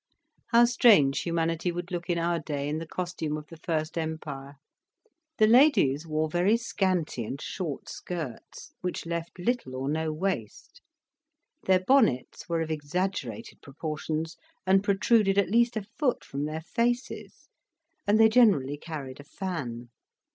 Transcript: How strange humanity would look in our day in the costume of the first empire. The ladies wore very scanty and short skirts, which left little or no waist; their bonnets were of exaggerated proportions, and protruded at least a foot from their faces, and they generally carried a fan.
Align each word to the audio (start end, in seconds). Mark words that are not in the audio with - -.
How 0.47 0.65
strange 0.65 1.19
humanity 1.19 1.71
would 1.71 1.91
look 1.91 2.09
in 2.09 2.17
our 2.17 2.39
day 2.39 2.67
in 2.67 2.79
the 2.79 2.87
costume 2.87 3.37
of 3.37 3.45
the 3.49 3.57
first 3.57 3.99
empire. 3.99 4.55
The 5.37 5.45
ladies 5.45 6.07
wore 6.07 6.27
very 6.27 6.57
scanty 6.57 7.23
and 7.23 7.39
short 7.39 7.87
skirts, 7.87 8.73
which 8.81 9.05
left 9.05 9.37
little 9.37 9.75
or 9.75 9.87
no 9.87 10.11
waist; 10.11 10.81
their 11.67 11.81
bonnets 11.85 12.49
were 12.49 12.61
of 12.61 12.71
exaggerated 12.71 13.61
proportions, 13.61 14.37
and 14.65 14.83
protruded 14.83 15.37
at 15.37 15.51
least 15.51 15.77
a 15.77 15.83
foot 15.99 16.23
from 16.23 16.45
their 16.45 16.61
faces, 16.61 17.47
and 18.07 18.19
they 18.19 18.27
generally 18.27 18.77
carried 18.79 19.19
a 19.19 19.23
fan. 19.23 19.89